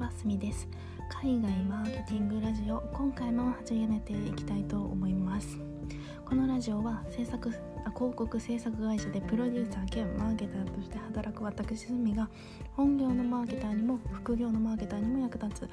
[0.00, 0.66] はすみです。
[1.10, 5.58] 海外マーケティングラジオ今回も始めていきたいと思います。
[6.24, 7.50] このラジオは制作
[7.84, 12.30] あ広告制作会社でプロデューサー兼マーケターとして働く私すみが
[12.72, 15.68] 本業のマーケターにも副業のマーケターにも役立つ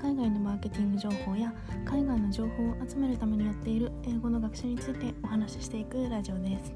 [0.00, 1.52] 海外のマーケティング情報や
[1.84, 6.72] 海外の情報を集めるためにやっている英語の学習についてお話ししていくラジオです。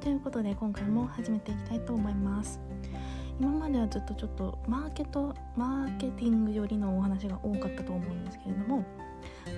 [0.00, 2.60] ということで今回も始めていきたいと思います。
[3.40, 8.84] 今まではずっとちょっとマーケットマーケティング寄りのお話が多かったと思うんですけれども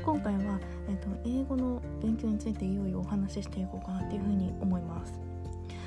[0.04, 5.14] 今回は、えーと、英語の勉強についていよいよお話ししていこうかなっていうふうに思います。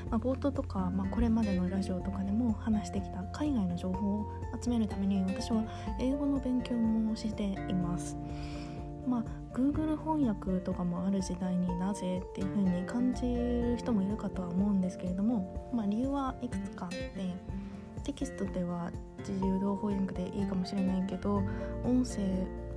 [0.09, 4.25] まあ、冒頭とか、まあ、これまでのラジオとかでも話してきた海外の情報を
[4.61, 5.63] 集めるために私は
[5.99, 8.15] 英語の勉強もしています。
[9.07, 9.23] まあ、
[9.55, 17.55] Google 翻訳とかもある時代になぜっていう風に感じる人もいるかとは思うんですけれども、まあ、理由はいくつかあって
[18.05, 18.91] テキストでは
[19.27, 21.41] 自由動翻訳でいいかもしれないけど
[21.83, 22.17] 音声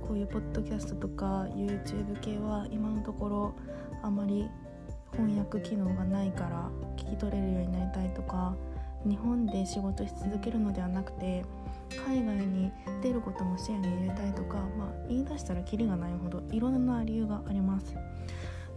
[0.01, 3.53] こういうポッドキャストとか YouTube 系は今のところ
[4.01, 4.49] あまり
[5.11, 8.55] 翻訳機能がないから聞き取れるようになりたいとか
[9.05, 11.45] 日本で仕事し続けるのではなくて
[12.05, 12.71] 海外に
[13.03, 17.95] 出ることも視野に入れたいとか、まあ、言い出したらキリがないほどいろんな理由があります。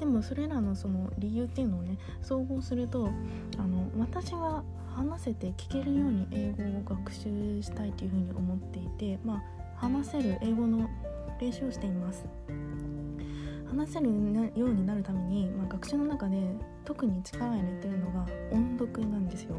[0.01, 3.09] でもそれらのその理由っていうのをね総合すると
[3.57, 3.89] あの
[4.25, 4.63] 私は
[4.95, 9.43] 話せて聞けるように英語を学習したいというふうに思っていて、まあ、
[9.75, 10.89] 話せる英語の
[11.41, 12.25] 練習をしています。
[13.69, 16.37] 話せるようになるために、まあ、学習の中で
[16.85, 19.57] 特に力を入れてるのが音読なんですよ。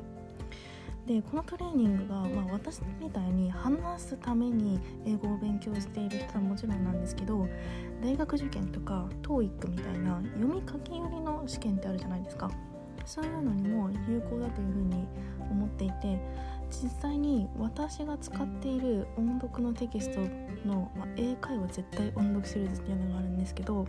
[1.05, 7.45] でこのトレーニングが、まあ、私みたいに話すために英語を勉強している人はもちろんなんですけど
[8.01, 12.49] 大学受験とか TOEIC みたいな読み書き寄りの試験ってあるじゃないですか。
[13.05, 15.07] そういうのにも有効だというふうに
[15.49, 16.19] 思っていて
[16.69, 20.19] 実際に私が使っている音読のテキスト
[20.67, 23.85] の、まあ、英会話絶対音読シリーズっていうのがあるんですけど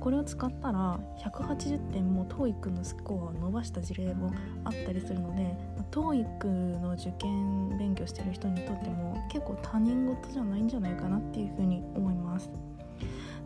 [0.00, 4.32] これを使ったら180点も TOEIC のスコアを伸ばした事例も
[4.64, 5.54] あったりするので
[5.90, 6.46] TOEIC
[6.80, 12.69] の受験勉強してる人にとっても結構他人事じゃないんじゃないかなっていうふうに思います。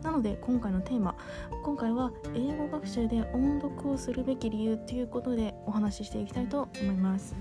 [0.05, 1.15] なので今回のテーマ
[1.63, 7.35] 今回は英語学習で音読をするべき理由ということでお話ししていきたいと思います。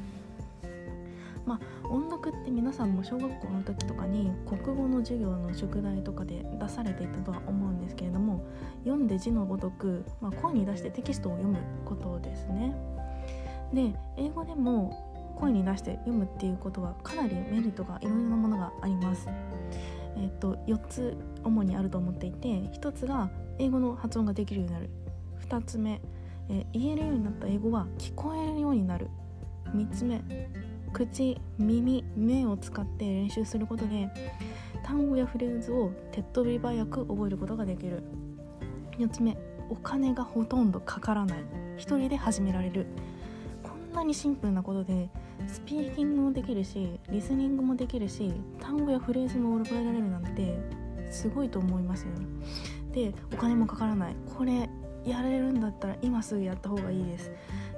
[1.45, 8.43] まあ音読って皆さんも小学校の時とかに国語の授業の宿題とかで出されていたとは思うんですけれども
[8.85, 12.75] 読んで字のごとく、まあ、声に出してテキストを読むことですね。
[13.75, 19.29] で英語でも声に出して読むっていうことはかなりメリットがいろいろなものがあります。
[20.17, 24.91] えっと、4つ主にあると思っていて1つが英語の発音ができるようになる。
[25.49, 26.01] 2つ目、
[26.49, 29.09] え言えるようになった英語は聞こえるようになる。
[29.75, 30.23] 3つ目
[30.93, 34.09] 口耳目を使って練習することで
[34.85, 38.03] 単語やフレーズを手っ取り早く覚えることができる。
[38.99, 39.37] 4つ目
[39.71, 41.39] お金がほとんどかからない。
[41.79, 42.87] 1人で始められる。
[43.63, 45.09] こんなにシンプルなことで
[45.47, 50.59] スピーキングもできるしリスニングもできるし単語やフレーズも覚えられるなんて
[51.11, 52.09] すごいと思いますよ。
[52.93, 54.17] でお金もかからない。
[54.37, 54.69] これ
[55.05, 57.31] やれるんだったら今すぐやった方がいいです。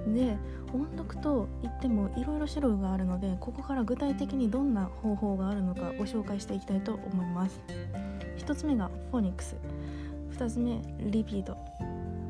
[0.07, 0.37] で
[0.73, 7.61] 音読といってもいろいろ種類があるのでここから具体的にどんな方法があるのかご紹介していきたいと思います。
[8.39, 9.57] 1つ目がフォニックス。
[10.33, 10.81] 2つ目
[11.11, 11.57] リピート。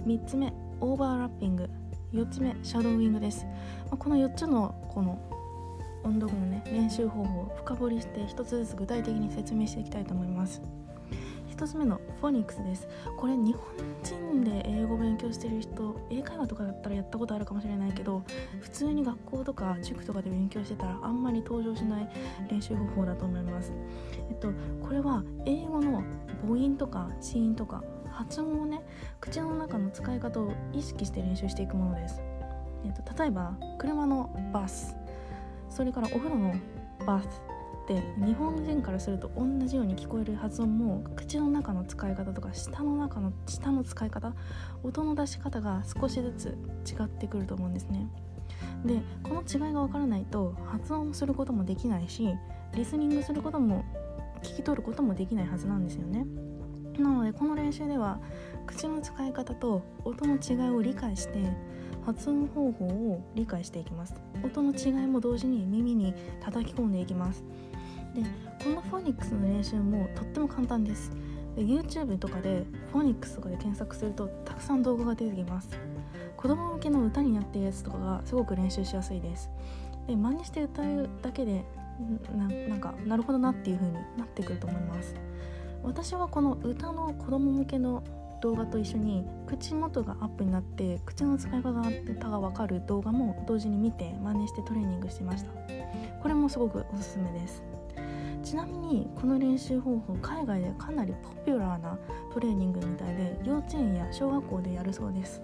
[0.07, 1.69] 3つ目オーバーラッピング。
[2.13, 3.47] 4つ目シャドーイングです、
[3.91, 5.19] まこの4つのこの
[6.05, 10.63] 音読のね練習方法を深掘りして1つずつ具体的に説明していきたいと思います。
[11.57, 12.87] 1つ目のフォニックスです。
[13.17, 13.65] これ日本
[14.03, 18.23] 人で英語勉強してる人英会話とかだったらやったことあるかもしれないけど
[18.61, 22.09] 普通に学校とか塾とかで勉強してたらあんまり登場しない
[22.51, 23.73] 練習方法だと思います。
[24.31, 24.53] えっと
[24.83, 26.05] これは英語の
[26.47, 27.83] 母音とか子音とか
[28.17, 28.81] 発音をね
[29.21, 32.21] 口の中の使い方を意識して練習していくものです、
[32.85, 34.97] えーと、例えば車のバス。
[35.69, 36.55] それからお風呂の
[37.07, 44.33] バスって日本人からすると同じように聞こえる発音も口の中の使い方とか舌の中の舌の使い方
[44.83, 48.09] 音の出し方が少しずつ違ってくると思うんですね。
[48.85, 52.29] でこの違いが分からないと発音することもできないし
[52.75, 53.85] リスニングすることも
[54.43, 56.27] 聞き取ることもできないはずなんですよね。
[56.99, 58.19] なのでこの練習では
[58.67, 61.39] 口の使い方と音の違いを理解して
[62.05, 64.15] 発音方法を理解していきます。
[64.45, 67.45] 音の違いも同時に耳に叩き込んでいきます。
[68.15, 68.23] で
[68.63, 71.11] このフォニックスの練習もとっても簡単です。
[71.57, 75.69] で YouTube とかでフォニックスとかで検索するとたくさん動画が出てきます。
[76.37, 79.51] 子供向けの歌になっているやつとかがすごく練習しやすいです。
[80.07, 81.65] で真似して歌うだけで
[82.37, 85.15] なんかなるほどなっていう風になってくると思います。
[85.83, 88.03] 私はこの歌の子供向けの
[88.41, 95.51] 動画と一緒に口元がアップになって口の使い方が分かる動画も同時に見て真似してトレーニングしてました。
[96.21, 97.63] これもすごくおすすめです。
[98.43, 101.99] ちなみにこの練習方法海外でかなりポピュラーな
[102.33, 105.43] トレーニングみたいで幼稚園や小学校でやるそうです。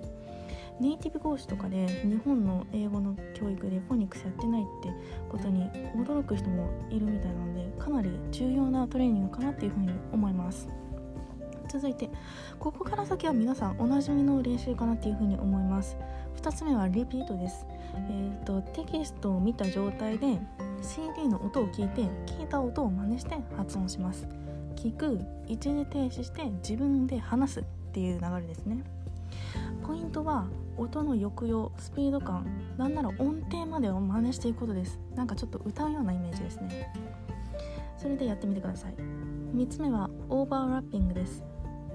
[0.83, 4.89] ネイティブ講師とかで日本の英語の教育でフォニックスやってないって
[5.31, 10.69] ことに驚く人もいるみたいなのでかなり重要なトレーニングかなっていうふうに思います。
[11.69, 12.11] 続いて
[12.59, 15.97] ここから先は皆さんおなじみの練習かなっていうふうに思います。
[16.43, 17.65] 2つ目はリピートです。
[17.95, 20.41] えーと、テキストを見た状態で
[20.83, 24.27] CD の音を聞いて聞いた音を真似して発音します。
[24.75, 28.83] 聞く一時停止して自分で話すっていう流れですね。
[29.87, 30.47] ポイントは
[30.77, 32.47] 音の抑揚スピード感
[32.77, 34.99] なんなら音程までを真似していくことです。
[35.15, 36.93] なんかちょっと歌うようなイメージですね。
[37.97, 38.95] それでやってみてください。
[39.55, 41.45] 3つ目はオーバーラッピングです。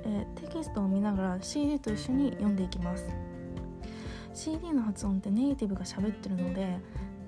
[0.04, 3.10] えー、テキストを見ながら CD と一緒に読んでいきます。
[4.34, 6.78] CD の発音ってネイティブが喋ってるので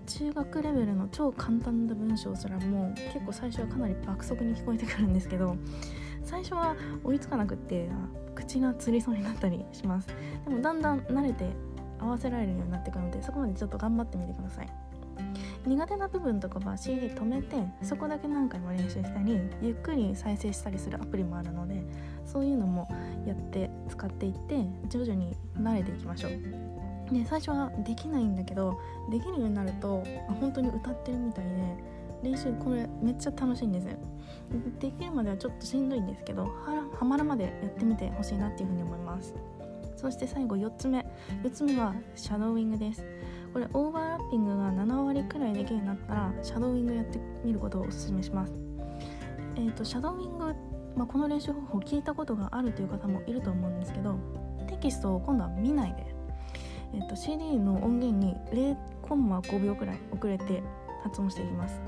[0.05, 5.55] 中学レベルの超簡単な文章すらもう結構最初はかなり爆速に聞こえてくるんですけど
[6.29, 7.89] 最初は追いつかなくって
[8.35, 10.07] 口がつりそうになったりします。
[10.47, 11.49] でもだんだん慣れて
[11.99, 14.69] 合わせられるようになってくるのでそこまでちょっと頑張ってみてください。
[15.65, 21.83] 苦手な部分とかは CD 止めてそこだけ何回も練習したりゆっくり再生したりするアプリもあるので
[22.25, 22.87] そういうのも
[23.25, 26.31] やって使っていって徐々に慣れていきましょう。
[27.13, 28.79] で最初はできないんだけど
[29.11, 30.03] できるようになると
[30.39, 31.51] 本当に歌ってるみたいで
[32.23, 33.87] 練習これめっちゃ楽しいんです
[34.79, 36.43] できるまではちょっとしんどいんですけど
[36.99, 39.33] はまるまでやってみてほしいなっていうふうに思います。
[39.95, 41.05] そして最後4つ目。
[41.43, 43.03] 4つ目はシャドーイングです。
[43.51, 48.53] これオーバーラッピングが7割くらいできるようになったらシャドーイングやってみることをおすすめします。
[49.55, 50.55] えーと、シャドーイング、
[50.95, 54.17] まあ、この練習方法聞いたことがあるという方もいると思うんですけど
[54.67, 56.05] テキストを今度は見ないで、
[56.93, 58.35] えーと、CD の音源に
[59.07, 60.63] 0.5秒くらい遅れて
[61.03, 61.79] 発音していきます。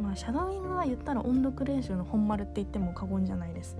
[0.00, 3.76] まあシャドーイングは言ったら音読練習の本丸って言っても過言じゃないです。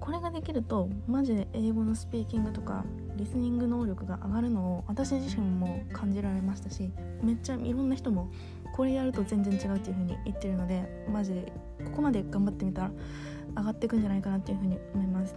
[0.00, 2.84] これができるとマジで英語のスピーキングとか
[3.16, 6.90] リスニング能力が上がるのを私自身も感じられましたし
[7.22, 8.30] めっちゃいろんな人も
[8.74, 11.52] これやると全然違うっていう風に言ってるのでマジで
[11.84, 12.90] ここまで頑張ってみたら
[13.58, 15.36] 上がっていくんじゃないかなっていう風に思います。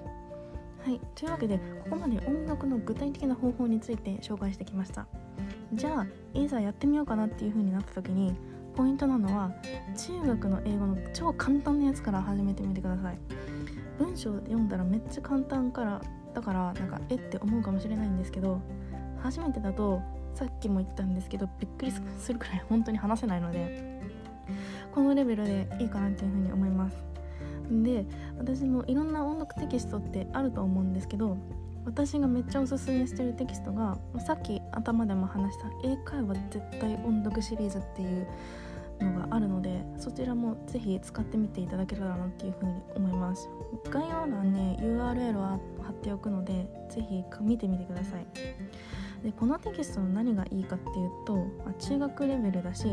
[0.85, 5.07] はいというわけでここまで音楽の具体的な方法について紹介してきました。
[5.73, 8.35] じゃあいざやってみようかなっていう風になった時に
[8.75, 9.51] ポイントなのは
[9.95, 13.17] 中学の英語の超簡単なやつから始めてみてください。
[13.97, 16.01] 文章読んだらめっちゃ簡単から
[16.33, 18.59] だからなんかえって思うかもしれないんですけど
[19.21, 20.01] 初めてだと
[20.33, 24.01] さっきも言ったんですけどびっくりするくらい本当に話せないので
[24.93, 26.97] このレベルでいいかなっていうふうに思います。
[27.71, 28.05] で
[28.37, 31.37] 私もいろんな音読テキストってあると思うんですけど
[31.85, 38.27] 私がめっちゃおすすめしてるテキストがさっき頭でも話した英会話絶対音読シリーズっていう
[39.01, 43.49] のがあるのでそちらもぜひ使ってみていただけたらなっていうふうに思います。
[43.89, 48.25] 概要欄に URL は貼っておくのでぜひ見てみてください。
[49.23, 51.35] でこのテキストの何がいいかっていうと、
[51.65, 52.87] まあ、中学レベルだし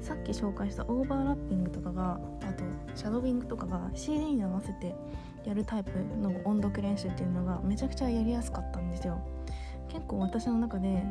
[0.00, 2.64] さっき紹介したオーバーラッピングとかがあと
[2.94, 4.94] シャドウイングとかが CD に合わせて
[5.44, 5.90] やるタイプ
[6.20, 9.20] の音読練習っていうのがめちゃくちゃやりやすかったんですよ。
[9.88, 11.04] 結構私の中で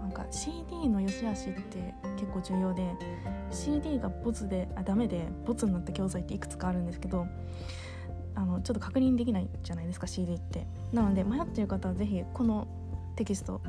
[0.00, 2.84] なんか CD の良し悪しって結構重要で
[3.50, 7.26] CD がボツであダメでボツになった教材っていくつかあるんですけど
[8.34, 10.66] あのちょっと確認できないじゃないですか CD って。
[10.92, 12.68] なので迷ってる方は是非この
[13.16, 13.60] テキスト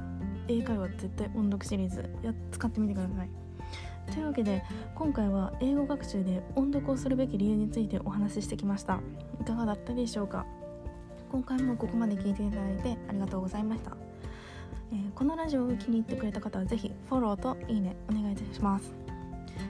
[0.48, 2.10] 英会話絶対音読シリーズ。
[2.24, 3.30] や使ってみてください。
[4.14, 4.64] というわけで
[4.96, 9.00] 今回は英語学習で音読をするべき理由についてお話ししてきました。
[9.40, 10.46] いかがだったでしょうか？
[11.32, 13.96] 今回もここまで聞いていただいてありがとうございました。
[14.92, 18.94] えー、このラジオを気に入ってくれた方はぜひフォローといいねお願いいたします。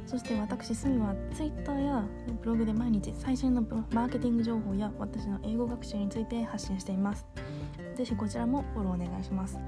[0.07, 2.03] そして私スミは Twitter や
[2.41, 7.25] ブログで毎日最新のマーケティング情報や私の英語学習について発信しています。
[7.95, 9.59] ぜひこちらもフォローお願いします。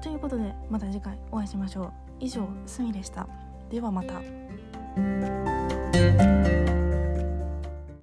[0.00, 1.92] ということでまた次回お会いしましょう。
[2.20, 3.26] 以上スミでした。
[3.70, 4.20] ではまた。